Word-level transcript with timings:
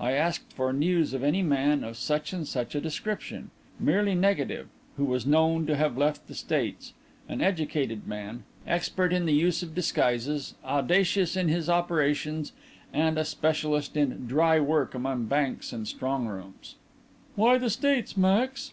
I 0.00 0.10
asked 0.10 0.52
for 0.54 0.72
news 0.72 1.14
of 1.14 1.22
any 1.22 1.40
man 1.40 1.84
of 1.84 1.96
such 1.96 2.32
and 2.32 2.48
such 2.48 2.74
a 2.74 2.80
description 2.80 3.52
merely 3.78 4.12
negative 4.16 4.66
who 4.96 5.04
was 5.04 5.24
known 5.24 5.66
to 5.68 5.76
have 5.76 5.96
left 5.96 6.26
the 6.26 6.34
States; 6.34 6.94
an 7.28 7.40
educated 7.40 8.04
man, 8.08 8.42
expert 8.66 9.12
in 9.12 9.24
the 9.24 9.32
use 9.32 9.62
of 9.62 9.76
disguises, 9.76 10.56
audacious 10.64 11.36
in 11.36 11.46
his 11.46 11.70
operations, 11.70 12.50
and 12.92 13.18
a 13.18 13.24
specialist 13.24 13.96
in 13.96 14.26
'dry' 14.26 14.58
work 14.58 14.96
among 14.96 15.26
banks 15.26 15.72
and 15.72 15.86
strong 15.86 16.26
rooms." 16.26 16.74
"Why 17.36 17.56
the 17.56 17.70
States, 17.70 18.16
Max?" 18.16 18.72